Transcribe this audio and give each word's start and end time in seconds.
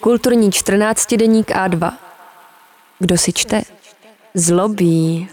Kulturní 0.00 0.52
14 0.52 1.14
deník 1.16 1.50
A2. 1.50 1.98
Kdo 2.98 3.18
si 3.18 3.32
čte? 3.32 3.62
Zlobí. 4.34 5.28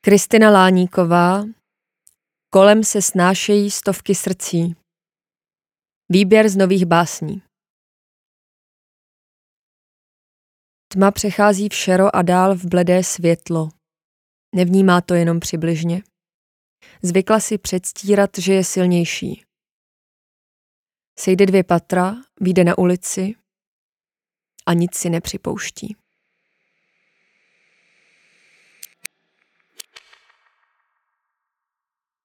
Kristina 0.00 0.50
Láníková 0.50 1.44
Kolem 2.50 2.84
se 2.84 3.02
snášejí 3.02 3.70
stovky 3.70 4.14
srdcí. 4.14 4.76
Výběr 6.08 6.48
z 6.48 6.56
nových 6.56 6.86
básní. 6.86 7.42
Tma 10.88 11.10
přechází 11.10 11.68
v 11.68 11.74
šero 11.74 12.16
a 12.16 12.22
dál 12.22 12.54
v 12.54 12.64
bledé 12.64 13.04
světlo. 13.04 13.68
Nevnímá 14.54 15.00
to 15.00 15.14
jenom 15.14 15.40
přibližně. 15.40 16.02
Zvykla 17.02 17.40
si 17.40 17.58
předstírat, 17.58 18.30
že 18.38 18.52
je 18.52 18.64
silnější. 18.64 19.44
Sejde 21.18 21.46
dvě 21.46 21.64
patra, 21.64 22.14
vyjde 22.40 22.64
na 22.64 22.78
ulici 22.78 23.34
a 24.66 24.72
nic 24.72 24.94
si 24.94 25.10
nepřipouští. 25.10 25.96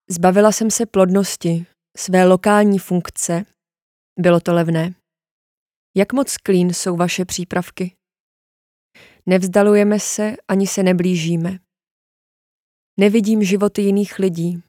Zbavila 0.09 0.52
jsem 0.52 0.71
se 0.71 0.85
plodnosti, 0.85 1.66
své 1.97 2.25
lokální 2.25 2.80
funkce. 2.80 3.45
Bylo 4.19 4.39
to 4.39 4.53
levné. 4.53 4.93
Jak 5.95 6.13
moc 6.13 6.38
klín 6.38 6.73
jsou 6.73 6.95
vaše 6.95 7.25
přípravky? 7.25 7.95
Nevzdalujeme 9.25 9.99
se 9.99 10.35
ani 10.47 10.67
se 10.67 10.83
neblížíme. 10.83 11.59
Nevidím 13.00 13.44
životy 13.44 13.81
jiných 13.81 14.20
lidí. 14.20 14.63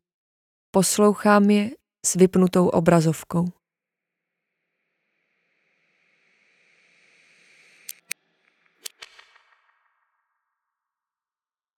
Poslouchám 0.70 1.50
je 1.50 1.70
s 2.06 2.14
vypnutou 2.14 2.68
obrazovkou. 2.68 3.44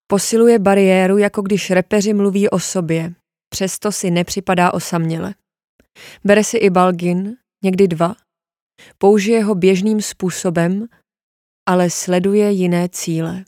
Posiluje 0.07 0.59
bariéru, 0.59 1.19
jako 1.19 1.43
když 1.43 1.71
repeři 1.71 2.15
mluví 2.15 2.51
o 2.51 2.59
sobě. 2.59 3.15
Přesto 3.49 3.93
si 3.93 4.11
nepřipadá 4.11 4.75
osaměle. 4.75 5.35
Bere 6.25 6.45
si 6.45 6.57
i 6.57 6.71
balgin, 6.71 7.37
někdy 7.65 7.89
dva. 7.89 8.15
Použije 8.99 9.45
ho 9.45 9.55
běžným 9.55 10.03
způsobem, 10.03 10.87
ale 11.69 11.91
sleduje 11.91 12.51
jiné 12.51 12.89
cíle. 12.89 13.45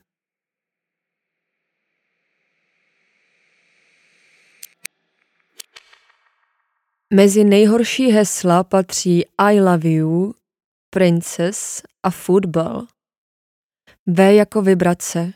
Mezi 7.14 7.44
nejhorší 7.44 8.06
hesla 8.10 8.64
patří 8.64 9.24
I 9.38 9.60
love 9.60 9.90
you, 9.90 10.34
princess 10.90 11.82
a 12.02 12.10
football. 12.10 12.86
V 14.06 14.34
jako 14.34 14.62
vibrace, 14.62 15.32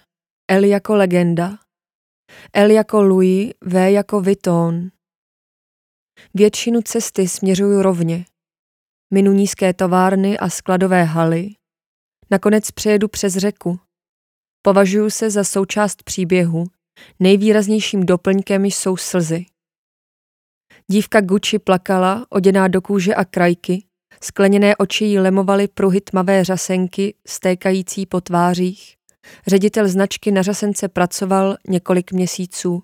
L 0.51 0.65
jako 0.65 0.95
legenda, 0.95 1.59
L 2.53 2.71
jako 2.71 3.03
Louis, 3.03 3.53
V 3.61 3.91
jako 3.93 4.21
Vuitton. 4.21 4.91
Většinu 6.35 6.83
cesty 6.83 7.29
směřuju 7.29 7.83
rovně. 7.83 8.25
Minu 9.15 9.33
nízké 9.33 9.75
továrny 9.75 10.39
a 10.39 10.49
skladové 10.49 11.05
haly. 11.05 11.51
Nakonec 12.31 12.71
přejedu 12.71 13.09
přes 13.09 13.37
řeku. 13.37 13.81
Považuji 14.63 15.11
se 15.11 15.31
za 15.31 15.45
součást 15.45 16.03
příběhu. 16.03 16.67
Nejvýraznějším 17.19 18.07
doplňkem 18.07 18.65
jsou 18.65 18.97
slzy. 18.97 19.47
Dívka 20.91 21.21
Gucci 21.21 21.59
plakala, 21.59 22.27
oděná 22.31 22.69
do 22.69 22.83
kůže 22.83 23.15
a 23.15 23.25
krajky, 23.25 23.85
skleněné 24.23 24.77
oči 24.77 25.05
jí 25.05 25.19
lemovaly 25.19 25.69
pruhy 25.69 26.01
tmavé 26.01 26.45
řasenky, 26.45 27.15
stékající 27.27 28.07
po 28.07 28.21
tvářích. 28.21 28.97
Ředitel 29.47 29.89
značky 29.89 30.31
na 30.31 30.43
řasence 30.43 30.89
pracoval 30.89 31.57
několik 31.69 32.13
měsíců. 32.13 32.83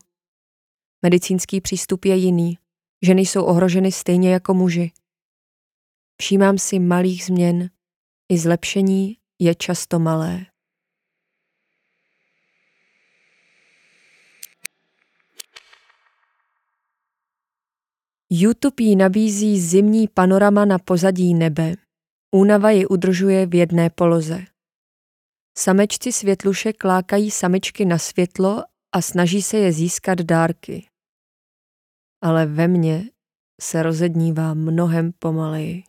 Medicínský 1.03 1.61
přístup 1.61 2.05
je 2.05 2.17
jiný. 2.17 2.59
Ženy 3.03 3.23
jsou 3.23 3.45
ohroženy 3.45 3.93
stejně 3.93 4.33
jako 4.33 4.55
muži. 4.55 4.93
Všímám 6.23 6.59
si 6.59 6.79
malých 6.79 7.25
změn. 7.25 7.71
I 8.33 8.39
zlepšení 8.39 9.17
je 9.41 9.55
často 9.55 9.99
malé. 9.99 10.47
YouTube 18.31 18.85
jí 18.85 18.97
nabízí 18.97 19.61
zimní 19.61 20.09
panorama 20.09 20.65
na 20.65 20.79
pozadí 20.79 21.35
nebe. 21.35 21.75
Únava 22.35 22.71
ji 22.71 22.87
udržuje 22.87 23.47
v 23.47 23.55
jedné 23.55 23.91
poloze. 23.91 24.45
Samečci 25.59 26.13
světlušek 26.13 26.85
lákají 26.85 27.31
samičky 27.31 27.85
na 27.85 27.99
světlo 27.99 28.63
a 28.93 29.03
snaží 29.03 29.43
se 29.43 29.57
je 29.57 29.73
získat 29.73 30.19
dárky. 30.19 30.89
Ale 32.23 32.47
ve 32.47 32.69
mně 32.69 33.11
se 33.61 33.83
rozednívá 33.83 34.55
mnohem 34.55 35.13
pomaleji. 35.19 35.83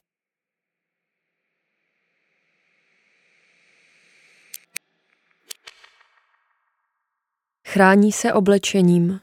Chrání 7.67 8.11
se 8.11 8.33
oblečením, 8.33 9.19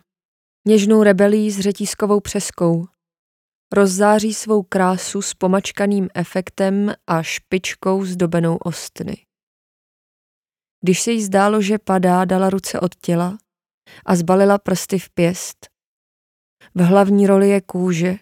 něžnou 0.66 1.02
rebelí 1.02 1.50
s 1.50 1.60
řetízkovou 1.60 2.20
přeskou, 2.20 2.86
rozzáří 3.72 4.34
svou 4.34 4.62
krásu 4.62 5.22
s 5.22 5.34
pomačkaným 5.34 6.08
efektem 6.14 6.94
a 7.06 7.22
špičkou 7.22 8.04
zdobenou 8.04 8.56
ostny. 8.56 9.26
Když 10.80 11.00
se 11.00 11.12
jí 11.12 11.22
zdálo, 11.22 11.62
že 11.62 11.78
padá, 11.78 12.24
dala 12.24 12.50
ruce 12.50 12.80
od 12.80 12.94
těla 12.94 13.38
a 14.06 14.16
zbalila 14.16 14.58
prsty 14.58 14.98
v 14.98 15.10
pěst. 15.10 15.68
V 16.74 16.80
hlavní 16.80 17.26
roli 17.26 17.48
je 17.48 17.60
kůže. 17.60 18.16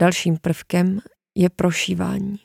Dalším 0.00 0.36
prvkem 0.36 1.00
je 1.34 1.50
prošívání. 1.50 2.38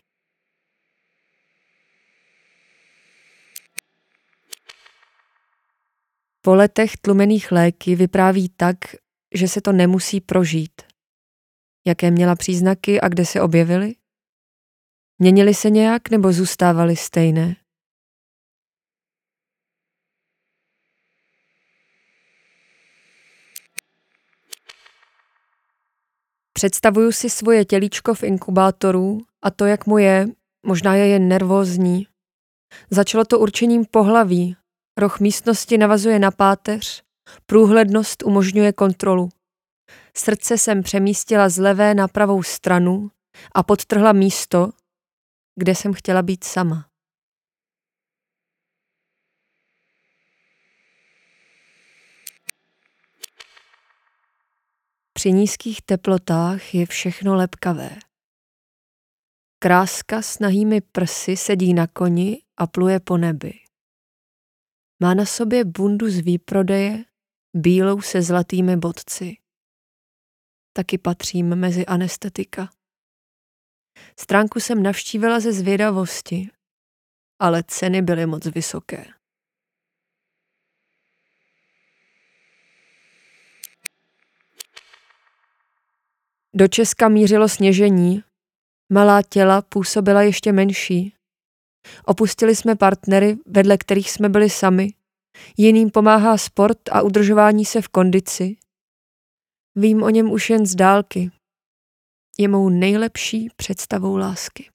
Po 6.42 6.56
letech 6.56 6.98
tlumených 6.98 7.52
léky 7.52 7.96
vypráví 7.96 8.50
tak, 8.50 8.78
že 9.36 9.48
se 9.48 9.62
to 9.62 9.72
nemusí 9.72 10.22
prožít. 10.22 10.89
Jaké 11.90 12.12
měla 12.12 12.36
příznaky 12.36 13.02
a 13.02 13.08
kde 13.08 13.26
se 13.26 13.42
objevily? 13.42 13.96
Měnily 15.20 15.54
se 15.54 15.70
nějak 15.70 16.10
nebo 16.10 16.32
zůstávaly 16.32 16.96
stejné? 16.96 17.56
Představuju 26.54 27.12
si 27.12 27.30
svoje 27.30 27.66
tělíčko 27.66 28.14
v 28.14 28.24
inkubátoru 28.24 29.22
a 29.42 29.52
to, 29.52 29.66
jak 29.66 29.86
mu 29.86 29.98
je, 29.98 30.28
možná 30.66 30.96
je 30.96 31.08
jen 31.08 31.28
nervózní. 31.28 32.08
Začalo 32.90 33.26
to 33.26 33.40
určením 33.40 33.86
pohlaví. 33.86 34.56
Roh 34.98 35.20
místnosti 35.20 35.78
navazuje 35.78 36.20
na 36.20 36.32
páteř, 36.32 37.04
průhlednost 37.46 38.24
umožňuje 38.24 38.74
kontrolu. 38.74 39.30
Srdce 40.18 40.58
jsem 40.58 40.84
přemístila 40.84 41.50
z 41.50 41.58
levé 41.58 41.94
na 41.94 42.08
pravou 42.08 42.44
stranu 42.44 43.12
a 43.56 43.64
podtrhla 43.64 44.14
místo, 44.14 44.70
kde 45.56 45.76
jsem 45.76 45.94
chtěla 45.94 46.22
být 46.22 46.44
sama. 46.44 46.90
Při 55.14 55.32
nízkých 55.32 55.82
teplotách 55.82 56.76
je 56.76 56.86
všechno 56.86 57.36
lepkavé. 57.36 57.90
Kráska 59.60 60.22
s 60.22 60.40
nahými 60.40 60.82
prsy 60.82 61.38
sedí 61.38 61.74
na 61.74 61.88
koni 61.88 62.42
a 62.58 62.68
pluje 62.68 63.00
po 63.00 63.18
nebi. 63.18 63.54
Má 65.00 65.14
na 65.14 65.26
sobě 65.26 65.66
bundu 65.66 66.10
z 66.10 66.20
výprodeje, 66.20 67.06
bílou 67.54 68.02
se 68.02 68.22
zlatými 68.22 68.78
bodci. 68.78 69.38
Taky 70.74 70.98
patřím 70.98 71.56
mezi 71.56 71.86
anestetika. 71.86 72.70
Stránku 74.20 74.60
jsem 74.60 74.84
navštívila 74.84 75.40
ze 75.40 75.54
zvědavosti, 75.54 76.50
ale 77.40 77.64
ceny 77.68 78.02
byly 78.02 78.26
moc 78.26 78.46
vysoké. 78.46 79.06
Do 86.54 86.68
Česka 86.68 87.10
mířilo 87.10 87.50
sněžení, 87.50 88.24
malá 88.94 89.22
těla 89.22 89.62
působila 89.62 90.22
ještě 90.22 90.52
menší. 90.52 91.16
Opustili 92.06 92.56
jsme 92.56 92.76
partnery, 92.76 93.38
vedle 93.46 93.78
kterých 93.78 94.12
jsme 94.12 94.30
byli 94.30 94.50
sami. 94.50 94.94
Jiným 95.58 95.90
pomáhá 95.90 96.38
sport 96.38 96.78
a 96.92 97.02
udržování 97.02 97.66
se 97.66 97.82
v 97.82 97.88
kondici. 97.88 98.58
Vím 99.82 100.04
o 100.04 100.10
něm 100.10 100.32
už 100.32 100.50
jen 100.50 100.66
z 100.66 100.76
dálky, 100.76 101.32
je 102.40 102.48
mou 102.48 102.70
nejlepší 102.70 103.50
představou 103.56 104.18
lásky. 104.18 104.70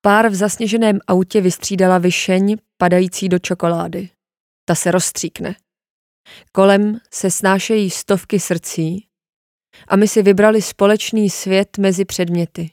Pár 0.00 0.28
v 0.28 0.34
zasněženém 0.34 0.98
autě 1.06 1.40
vystřídala 1.40 1.98
vyšeň 1.98 2.56
padající 2.76 3.28
do 3.28 3.38
čokolády. 3.38 4.10
Ta 4.64 4.74
se 4.74 4.90
rozstříkne. 4.90 5.56
Kolem 6.52 6.98
se 7.12 7.30
snášejí 7.30 7.90
stovky 7.90 8.40
srdcí 8.40 9.08
a 9.88 9.96
my 9.96 10.08
si 10.08 10.22
vybrali 10.22 10.62
společný 10.62 11.30
svět 11.30 11.78
mezi 11.78 12.04
předměty. 12.04 12.70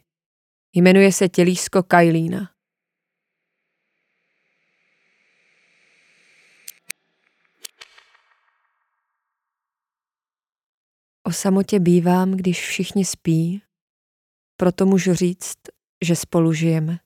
Jmenuje 0.73 1.13
se 1.13 1.29
tělísko 1.29 1.83
Kajlína. 1.83 2.60
Samotě 11.31 11.79
bývám, 11.79 12.31
když 12.31 12.67
všichni 12.67 13.05
spí, 13.05 13.61
proto 14.57 14.85
můžu 14.85 15.13
říct, 15.13 15.57
že 16.05 16.15
spolu 16.15 16.53
žijeme. 16.53 16.99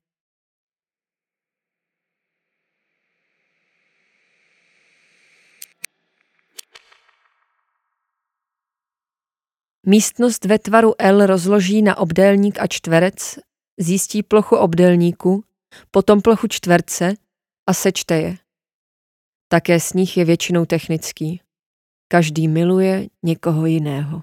Místnost 9.87 10.45
ve 10.45 10.59
tvaru 10.59 10.93
L 10.97 11.25
rozloží 11.25 11.81
na 11.81 11.97
obdélník 11.97 12.59
a 12.59 12.67
čtverec, 12.67 13.39
zjistí 13.79 14.23
plochu 14.23 14.55
obdélníku, 14.55 15.43
potom 15.91 16.21
plochu 16.21 16.47
čtverce 16.47 17.13
a 17.67 17.73
sečte 17.73 18.15
je. 18.15 18.37
Také 19.47 19.79
sníh 19.79 20.17
je 20.17 20.25
většinou 20.25 20.65
technický. 20.65 21.44
Každý 22.07 22.47
miluje 22.47 23.07
někoho 23.23 23.65
jiného. 23.65 24.21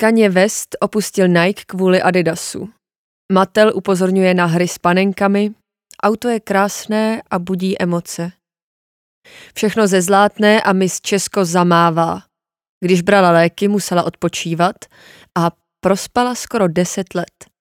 Kanye 0.00 0.28
West 0.28 0.76
opustil 0.80 1.28
Nike 1.28 1.64
kvůli 1.66 2.02
Adidasu. 2.02 2.72
Mattel 3.32 3.72
upozorňuje 3.74 4.34
na 4.34 4.46
hry 4.46 4.68
s 4.68 4.78
panenkami, 4.78 5.54
Auto 6.02 6.28
je 6.28 6.40
krásné 6.40 7.22
a 7.30 7.38
budí 7.38 7.82
emoce. 7.82 8.32
Všechno 9.54 9.86
ze 9.86 10.02
zlátné 10.02 10.62
a 10.62 10.72
mis 10.72 11.00
Česko 11.00 11.44
zamává. 11.44 12.22
Když 12.84 13.02
brala 13.02 13.30
léky, 13.30 13.68
musela 13.68 14.02
odpočívat 14.02 14.76
a 15.38 15.50
prospala 15.80 16.34
skoro 16.34 16.68
deset 16.68 17.14
let. 17.14 17.55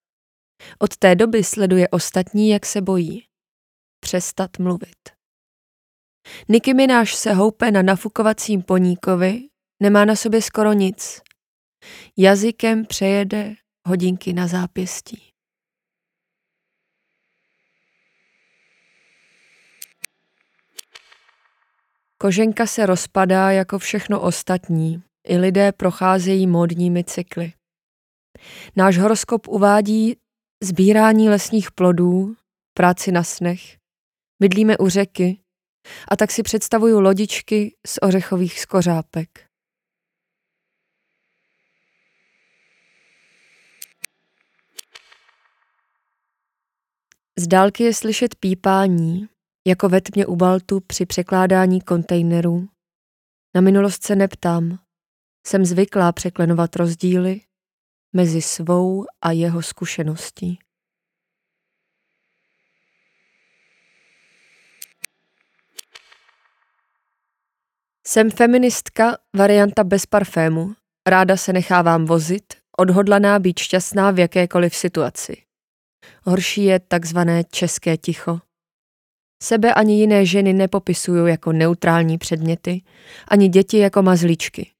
Od 0.80 0.98
té 0.98 1.16
doby 1.16 1.44
sleduje 1.44 1.90
ostatní, 1.90 2.50
jak 2.50 2.66
se 2.66 2.82
bojí. 2.82 3.28
Přestat 4.00 4.60
mluvit. 4.60 5.16
Niky 6.50 6.74
Mináš 6.74 7.16
se 7.16 7.34
houpe 7.34 7.72
na 7.72 7.82
nafukovacím 7.82 8.62
poníkovi, 8.62 9.42
nemá 9.80 10.06
na 10.06 10.16
sobě 10.16 10.42
skoro 10.42 10.74
nic. 10.74 11.22
Jazykem 12.18 12.86
přejede 12.86 13.56
hodinky 13.88 14.34
na 14.34 14.48
zápěstí. 14.48 15.32
Koženka 22.18 22.66
se 22.66 22.86
rozpadá 22.86 23.52
jako 23.52 23.80
všechno 23.80 24.22
ostatní. 24.22 25.04
I 25.28 25.38
lidé 25.38 25.72
procházejí 25.72 26.48
módními 26.48 27.04
cykly. 27.04 27.54
Náš 28.76 28.98
horoskop 28.98 29.48
uvádí 29.48 30.16
sbírání 30.64 31.30
lesních 31.30 31.72
plodů, 31.72 32.36
práci 32.74 33.12
na 33.12 33.24
snech. 33.24 33.78
Bydlíme 34.40 34.78
u 34.78 34.90
řeky 34.90 35.40
a 36.12 36.16
tak 36.16 36.32
si 36.32 36.44
představuju 36.44 37.00
lodičky 37.00 37.76
z 37.88 38.00
ořechových 38.02 38.60
skořápek. 38.60 39.30
Z 47.40 47.48
dálky 47.48 47.84
je 47.84 47.94
slyšet 47.94 48.36
pípání, 48.36 49.30
jako 49.68 49.90
ve 49.90 50.02
tmě 50.02 50.26
u 50.26 50.36
Baltu 50.36 50.80
při 50.80 51.06
překládání 51.06 51.82
kontejnerů. 51.82 52.68
Na 53.56 53.62
minulost 53.62 54.04
se 54.04 54.16
neptám. 54.16 54.80
Jsem 55.48 55.66
zvyklá 55.66 56.12
překlenovat 56.12 56.76
rozdíly 56.76 57.42
mezi 58.16 58.42
svou 58.42 59.06
a 59.22 59.32
jeho 59.32 59.62
zkušeností. 59.62 60.60
Jsem 68.08 68.32
feministka, 68.32 69.18
varianta 69.36 69.84
bez 69.84 70.06
parfému. 70.06 70.74
Ráda 71.08 71.38
se 71.38 71.54
nechávám 71.54 72.06
vozit, 72.06 72.54
odhodlaná 72.78 73.40
být 73.40 73.60
šťastná 73.60 74.12
v 74.12 74.20
jakékoliv 74.20 74.76
situaci. 74.76 75.38
Horší 76.24 76.64
je 76.64 76.80
takzvané 76.80 77.44
české 77.44 77.98
ticho. 77.98 78.40
Sebe 79.44 79.74
ani 79.74 80.00
jiné 80.00 80.26
ženy 80.26 80.54
nepopisuju 80.54 81.26
jako 81.26 81.52
neutrální 81.52 82.18
předměty, 82.18 82.82
ani 83.28 83.50
děti 83.50 83.78
jako 83.78 84.02
mazličky. 84.02 84.72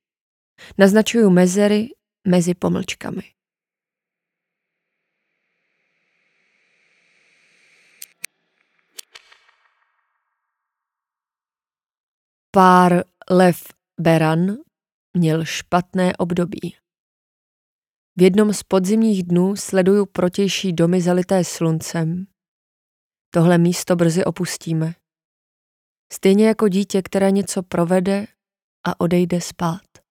Naznačuju 0.78 1.30
mezery 1.30 1.90
mezi 2.28 2.54
pomlčkami. 2.54 3.32
Pár 12.52 13.04
Lev 13.30 13.64
Beran 14.02 14.58
měl 15.18 15.46
špatné 15.46 16.18
období. 16.18 16.76
V 18.18 18.22
jednom 18.22 18.54
z 18.54 18.64
podzimních 18.64 19.24
dnů 19.24 19.56
sleduju 19.56 20.06
protější 20.06 20.74
domy 20.74 21.02
zalité 21.02 21.44
sluncem, 21.44 22.28
Tohle 23.36 23.58
místo 23.58 23.96
brzy 23.96 24.26
opustíme. 24.26 24.94
Stejně 26.14 26.48
jako 26.48 26.68
dítě, 26.68 27.02
které 27.02 27.32
něco 27.32 27.64
provede 27.64 28.28
a 28.88 29.00
odejde 29.00 29.42
spát. 29.42 30.05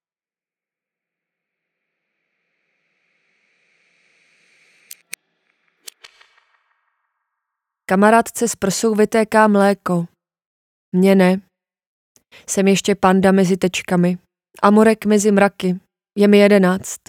Kamarádce 7.86 8.48
s 8.48 8.56
prsou 8.56 8.94
vytéká 8.94 9.48
mléko. 9.48 10.06
Mně 10.92 11.14
ne. 11.14 11.40
Jsem 12.48 12.68
ještě 12.68 12.94
panda 12.94 13.32
mezi 13.32 13.56
tečkami. 13.56 14.18
Amorek 14.62 15.06
mezi 15.06 15.32
mraky. 15.32 15.80
Je 16.18 16.28
mi 16.28 16.38
jedenáct. 16.38 17.00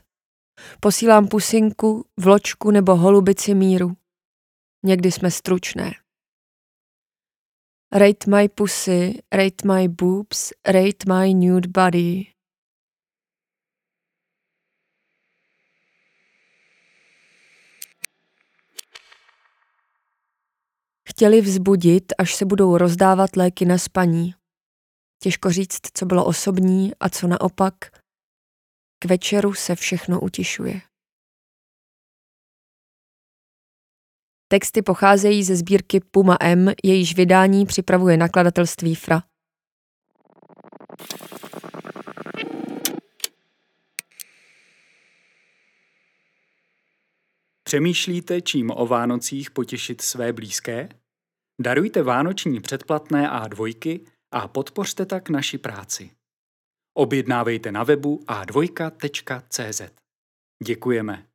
Posílám 0.79 1.27
pusinku, 1.27 2.05
vločku 2.19 2.71
nebo 2.71 2.95
holubici 2.95 3.53
míru. 3.53 3.97
Někdy 4.85 5.11
jsme 5.11 5.31
stručné. 5.31 5.91
Rate 7.93 8.31
my 8.31 8.49
pussy, 8.49 9.21
rate 9.33 9.67
my 9.67 9.87
boobs, 9.87 10.53
rate 10.67 11.13
my 11.13 11.33
nude 11.33 11.67
body. 11.67 12.34
Chtěli 21.15 21.41
vzbudit, 21.41 22.13
až 22.17 22.35
se 22.35 22.45
budou 22.45 22.77
rozdávat 22.77 23.35
léky 23.35 23.65
na 23.65 23.77
spaní. 23.77 24.35
Těžko 25.23 25.51
říct, 25.51 25.79
co 25.93 26.05
bylo 26.05 26.25
osobní 26.25 26.91
a 26.99 27.09
co 27.09 27.27
naopak. 27.27 27.75
K 28.99 29.05
večeru 29.05 29.53
se 29.53 29.75
všechno 29.75 30.21
utišuje. 30.21 30.81
Texty 34.47 34.81
pocházejí 34.81 35.43
ze 35.43 35.55
sbírky 35.55 35.99
Puma 35.99 36.37
M, 36.41 36.71
jejíž 36.83 37.15
vydání 37.15 37.65
připravuje 37.65 38.17
nakladatelství 38.17 38.95
Fra. 38.95 39.23
Přemýšlíte, 47.63 48.41
čím 48.41 48.71
o 48.71 48.87
Vánocích 48.87 49.51
potěšit 49.51 50.01
své 50.01 50.33
blízké? 50.33 50.89
Darujte 51.61 52.03
vánoční 52.03 52.61
předplatné 52.61 53.29
A2 53.29 54.05
a 54.31 54.47
podpořte 54.47 55.05
tak 55.05 55.29
naši 55.29 55.57
práci. 55.57 56.11
Objednávejte 56.97 57.71
na 57.71 57.83
webu 57.83 58.23
a2.cz. 58.27 59.81
Děkujeme. 60.63 61.25